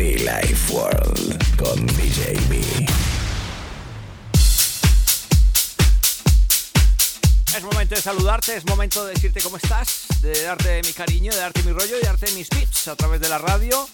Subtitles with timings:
[0.00, 1.86] Be Life World con.
[7.54, 11.38] Es momento de saludarte, es momento de decirte cómo estás, de darte mi cariño, de
[11.38, 13.86] darte mi rollo, de darte mis beats a través de la radio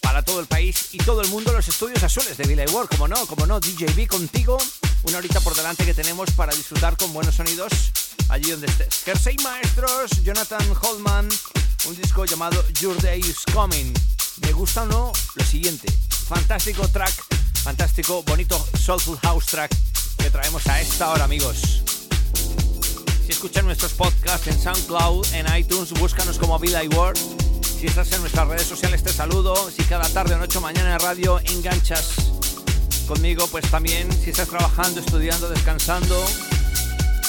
[0.00, 3.06] para todo el país y todo el mundo, los estudios azules de Villa World, como
[3.06, 4.56] no, como no, DJB contigo,
[5.02, 7.70] una horita por delante que tenemos para disfrutar con buenos sonidos
[8.30, 9.02] allí donde estés.
[9.04, 11.28] Kersey Maestros, Jonathan Holman,
[11.86, 13.92] un disco llamado Your Day is Coming.
[14.42, 17.12] Me gusta o no lo siguiente, fantástico track,
[17.62, 19.70] fantástico, bonito soulful house track
[20.18, 21.82] que traemos a esta hora, amigos.
[23.24, 27.18] Si escuchan nuestros podcasts en SoundCloud, en iTunes, búscanos como Villa World.
[27.62, 29.70] Si estás en nuestras redes sociales, te saludo.
[29.70, 32.14] Si cada tarde o noche mañana en radio enganchas
[33.06, 36.24] conmigo, pues también si estás trabajando, estudiando, descansando.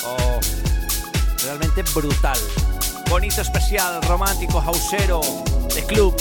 [0.06, 0.40] Oh,
[1.44, 2.40] realmente brutal.
[3.12, 5.20] Bonito, especial, romántico, hausero,
[5.76, 6.16] de club,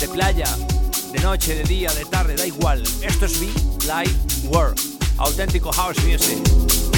[0.00, 0.48] de playa,
[1.12, 2.82] de noche, de día, de tarde, da igual.
[3.00, 3.46] Esto es V
[3.82, 4.76] Live World.
[5.18, 6.91] Auténtico house music.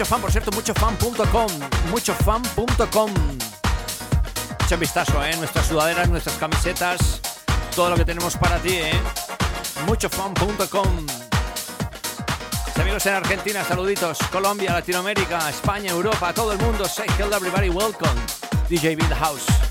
[0.00, 1.48] Mucho fan, por cierto, muchofan.com,
[1.90, 3.10] muchofan.com.
[4.64, 5.36] Echa un vistazo, ¿eh?
[5.36, 7.20] Nuestras sudaderas, nuestras camisetas,
[7.76, 8.98] todo lo que tenemos para ti, ¿eh?
[9.86, 11.06] muchofan.com.
[12.80, 14.16] Amigos en Argentina, saluditos.
[14.32, 16.86] Colombia, Latinoamérica, España, Europa, todo el mundo.
[16.86, 18.18] Say hello everybody, welcome.
[18.70, 19.69] DJ B in the house.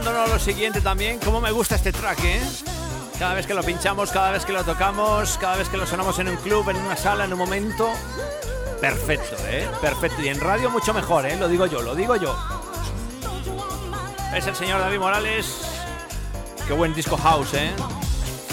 [0.00, 1.18] Sigue gustándonos lo siguiente también.
[1.18, 2.40] Cómo me gusta este track, ¿eh?
[3.18, 6.18] Cada vez que lo pinchamos, cada vez que lo tocamos, cada vez que lo sonamos
[6.18, 7.90] en un club, en una sala, en un momento.
[8.80, 9.68] Perfecto, ¿eh?
[9.80, 10.22] Perfecto.
[10.22, 11.36] Y en radio mucho mejor, ¿eh?
[11.36, 12.34] Lo digo yo, lo digo yo.
[14.34, 15.60] Es el señor David Morales.
[16.66, 17.70] Qué buen disco house, ¿eh?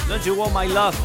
[0.09, 0.95] Don't You Want My Love.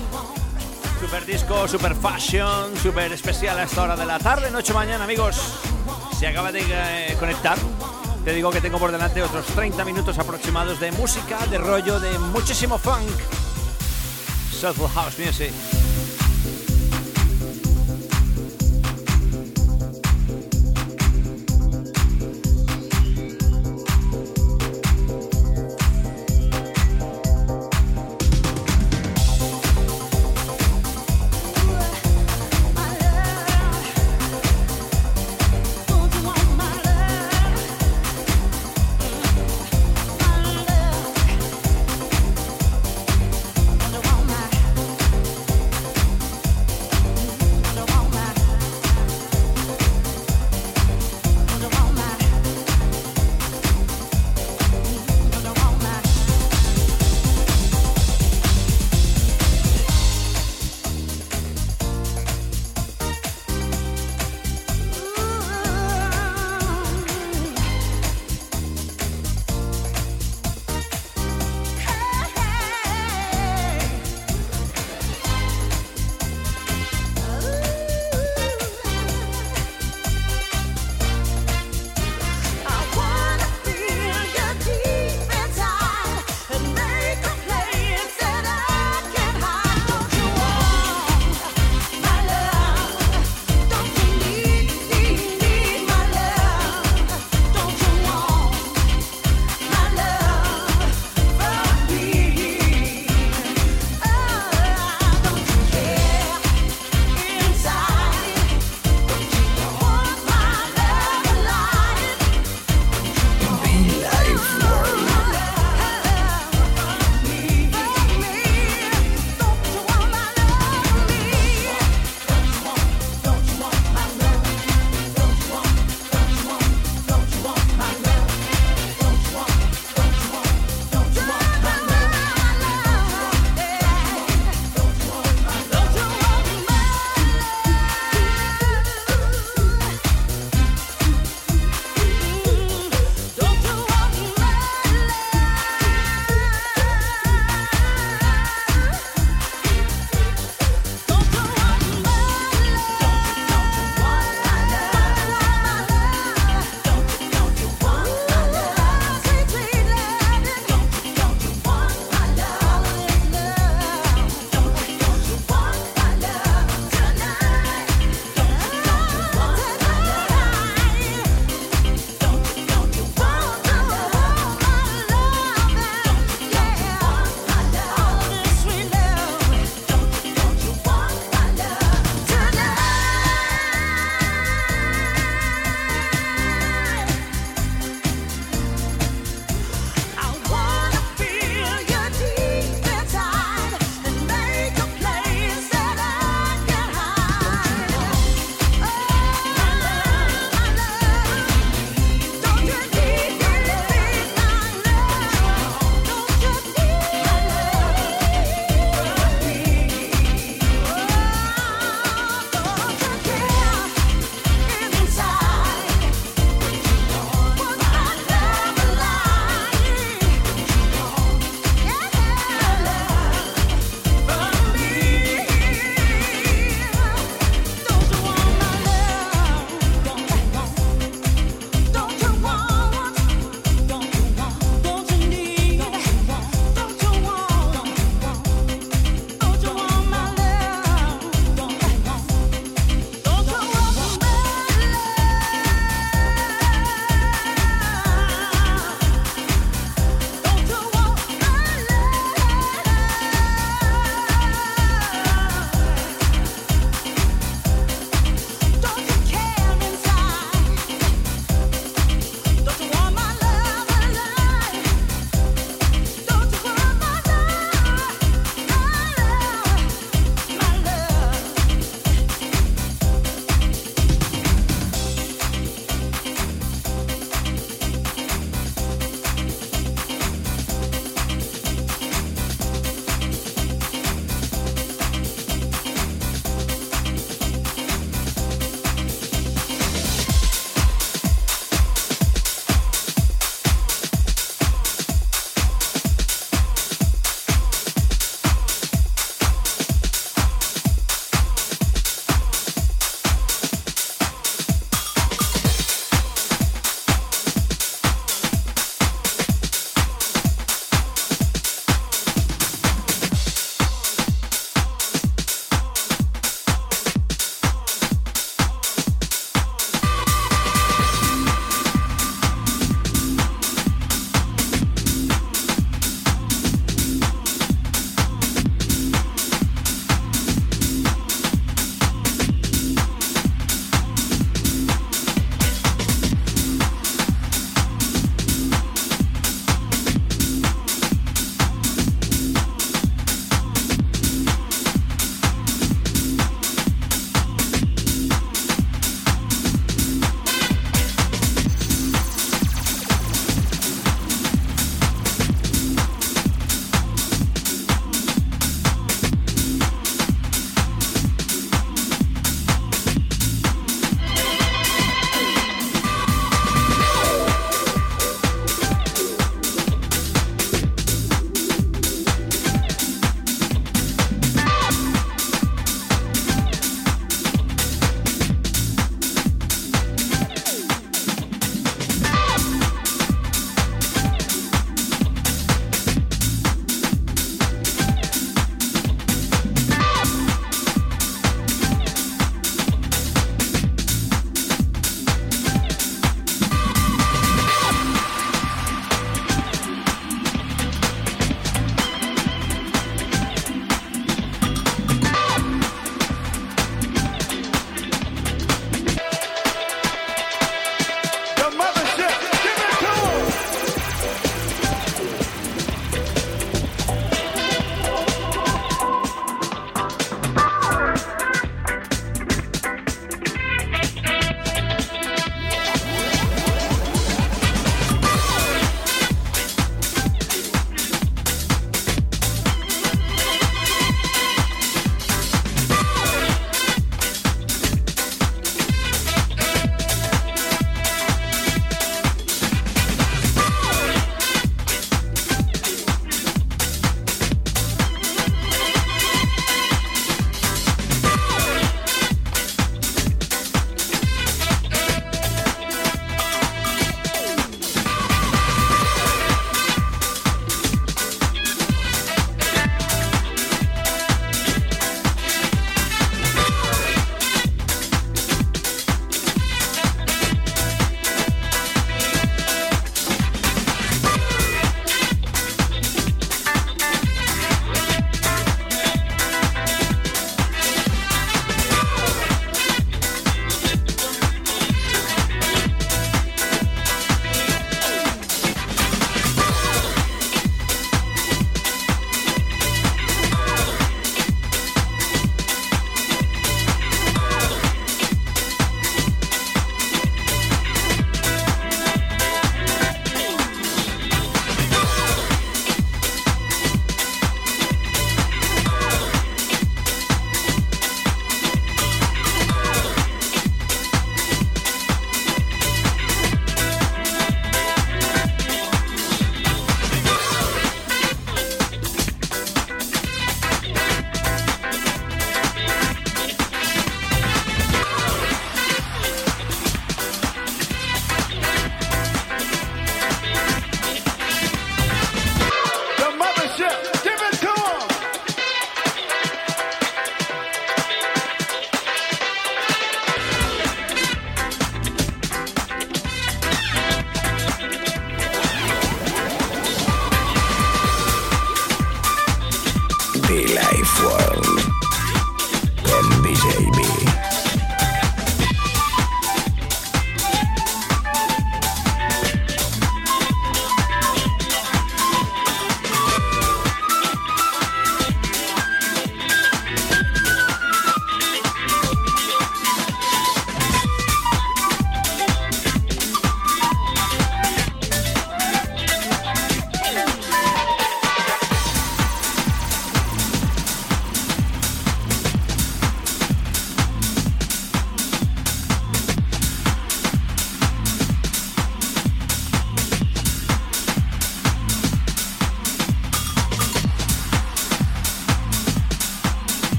[1.01, 5.37] Super disco, super fashion, super especial a esta hora de la tarde, noche, mañana, amigos.
[6.19, 7.59] Si acaba de eh, conectar,
[8.25, 12.19] te digo que tengo por delante otros 30 minutos aproximados de música, de rollo, de
[12.19, 13.11] muchísimo funk.
[14.53, 15.82] Soulful House Music.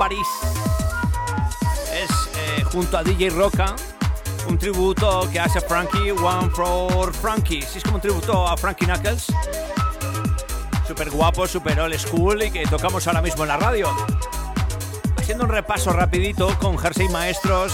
[0.00, 0.26] Paris.
[1.92, 3.76] Es eh, junto a DJ Roca,
[4.48, 7.60] un tributo que hace Frankie, One for Frankie.
[7.60, 9.26] Sí, es como un tributo a Frankie Knuckles.
[10.88, 13.94] Super guapo, super old school y que tocamos ahora mismo en la radio.
[15.18, 17.70] Haciendo un repaso rapidito con Jersey Maestros,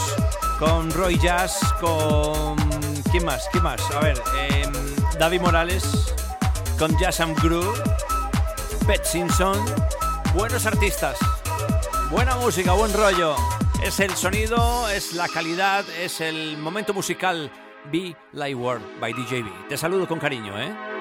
[0.58, 2.56] con Roy Jazz, con...
[3.12, 3.48] ¿Quién más?
[3.52, 3.80] ¿Quién más?
[3.92, 4.68] A ver, eh,
[5.16, 6.12] David Morales,
[6.76, 7.80] con Jazz and Groove,
[8.84, 9.64] Pet Simpson.
[10.34, 11.16] Buenos artistas,
[12.16, 13.36] buena música, buen rollo.
[13.84, 17.50] Es el sonido, es la calidad, es el momento musical.
[17.92, 19.68] Be Light World by DJB.
[19.68, 20.95] Te saludo con cariño, ¿eh?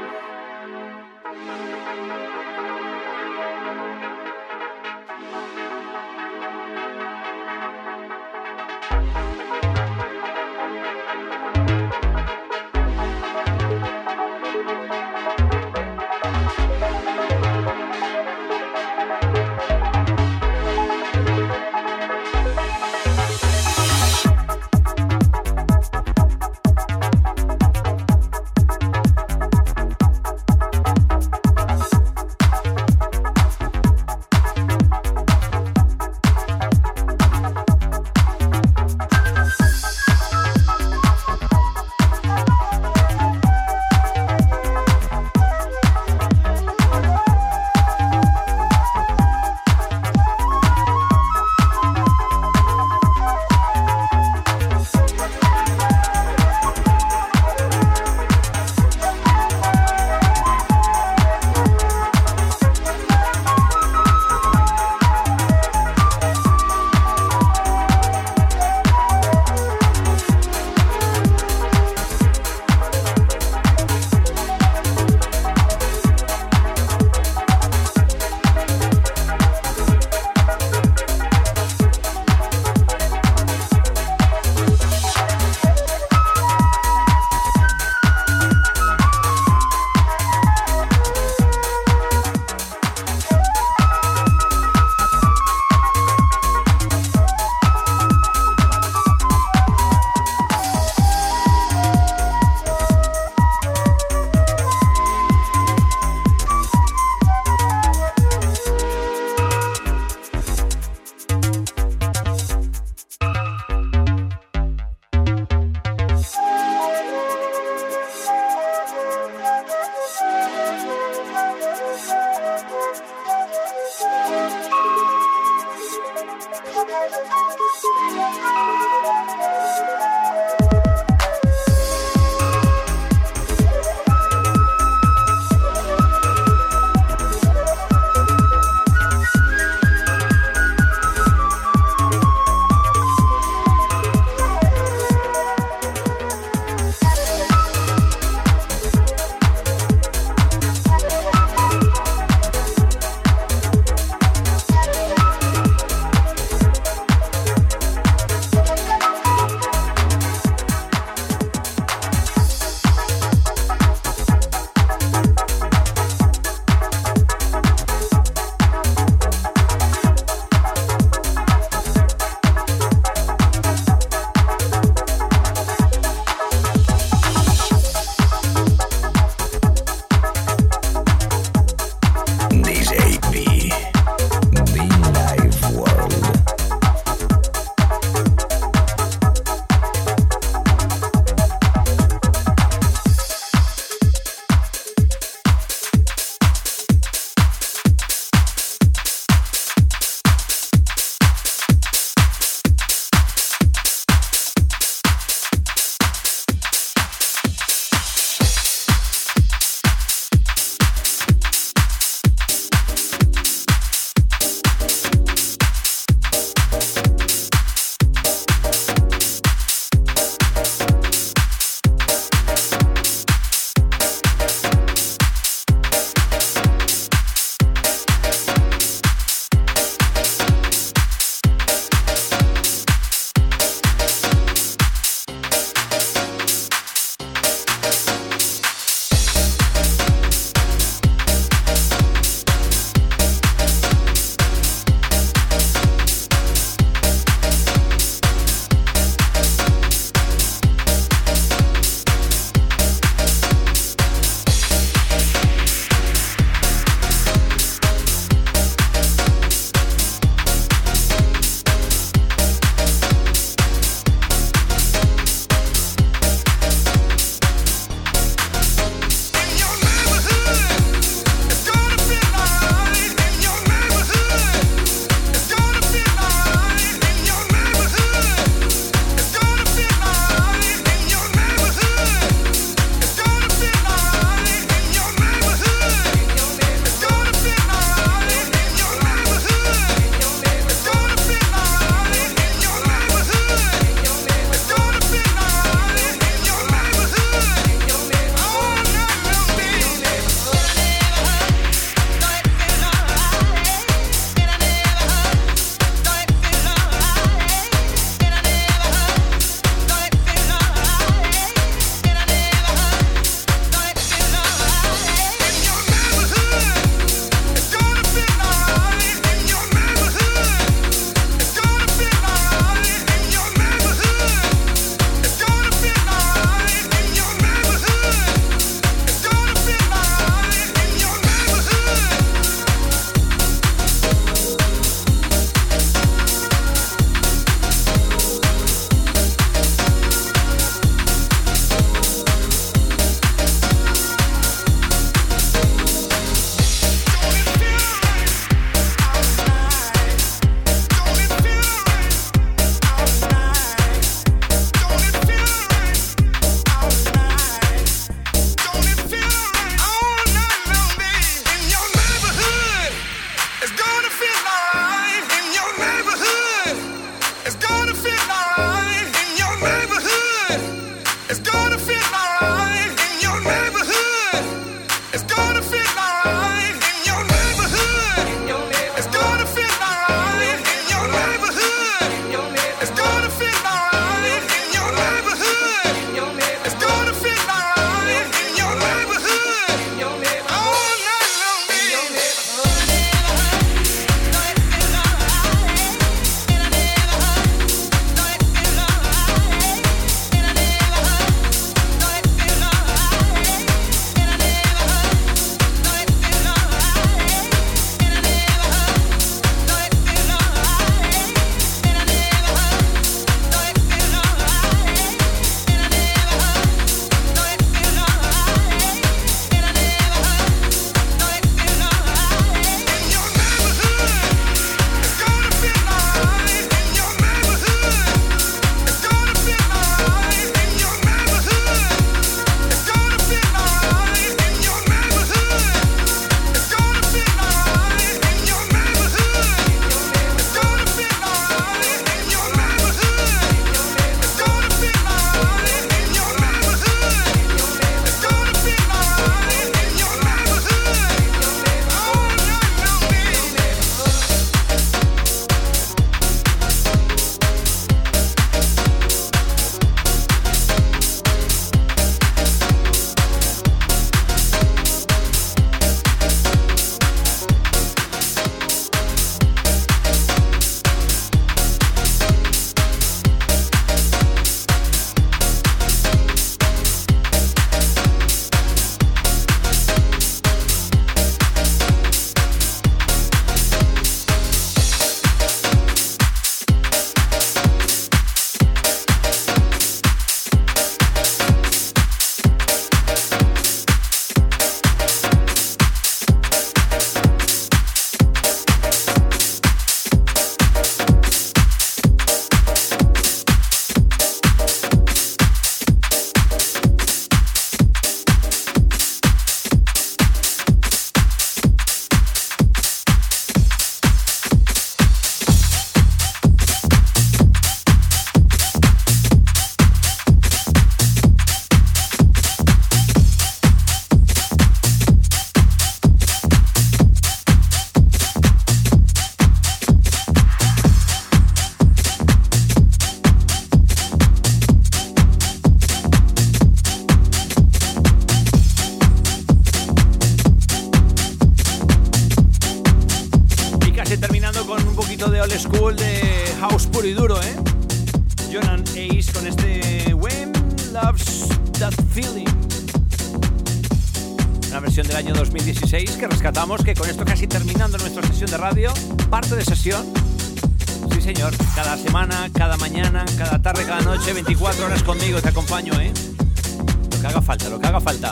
[567.46, 568.32] Falta, lo que haga falta.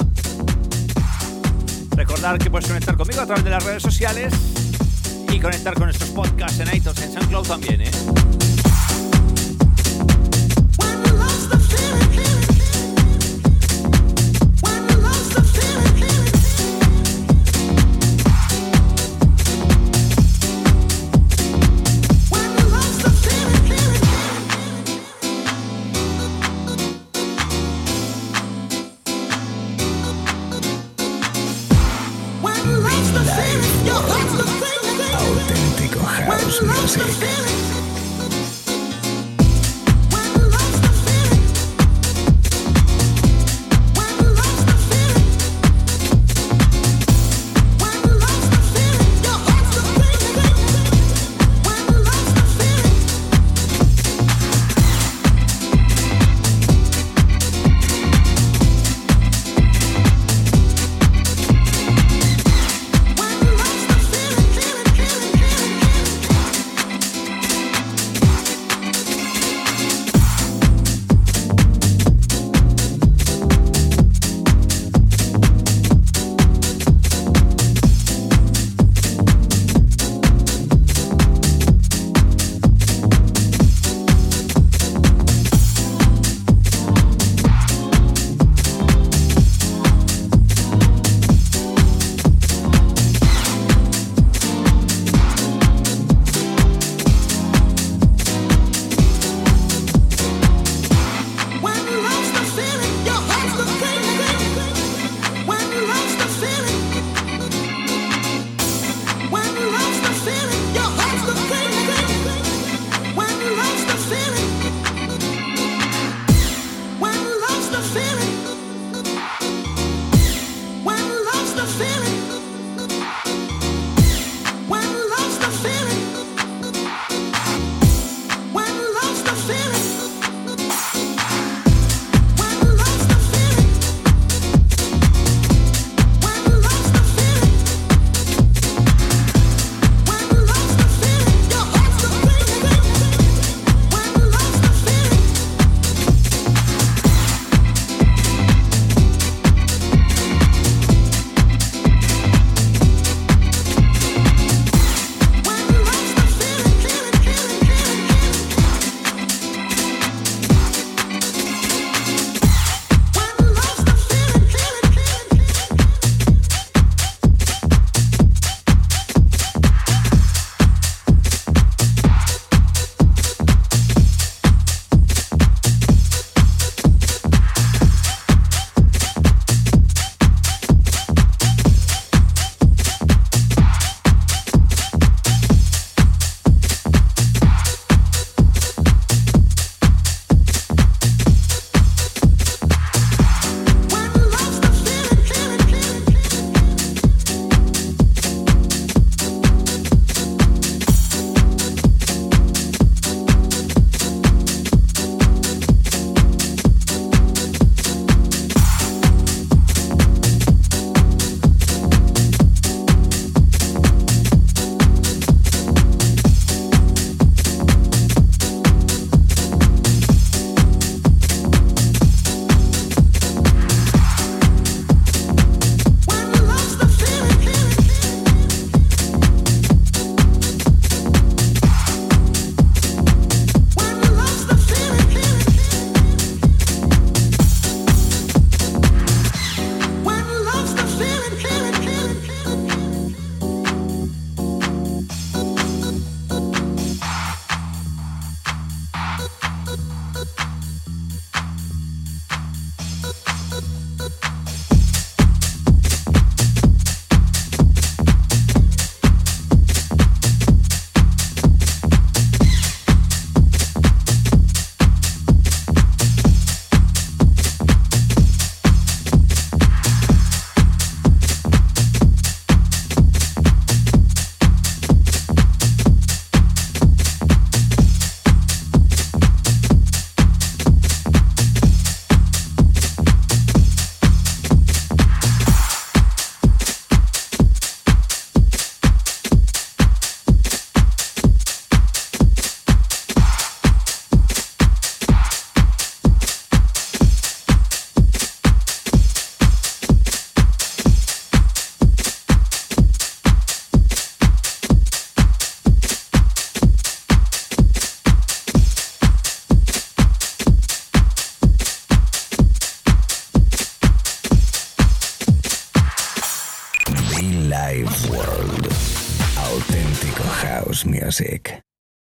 [1.95, 4.33] Recordar que puedes conectar conmigo a través de las redes sociales
[5.31, 7.91] y conectar con nuestros podcasts en iTunes, en SoundCloud también, ¿eh?